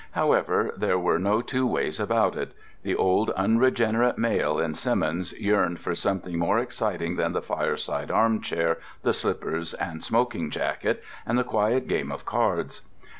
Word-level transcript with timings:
However, 0.13 0.73
there 0.75 0.97
were 0.97 1.19
no 1.19 1.43
two 1.43 1.67
ways 1.67 1.99
about 1.99 2.35
it: 2.35 2.53
the 2.81 2.95
old 2.95 3.29
unregenerate 3.37 4.17
male 4.17 4.57
in 4.57 4.73
Simmons 4.73 5.31
yearned 5.39 5.79
for 5.79 5.93
something 5.93 6.39
more 6.39 6.57
exciting 6.57 7.17
than 7.17 7.33
the 7.33 7.41
fireside 7.43 8.09
armchair, 8.09 8.79
the 9.03 9.13
slippers 9.13 9.75
and 9.75 10.03
smoking 10.03 10.49
jacket, 10.49 11.03
and 11.23 11.37
the 11.37 11.43
quiet 11.43 11.87
game 11.87 12.11
of 12.11 12.25
cards. 12.25 12.81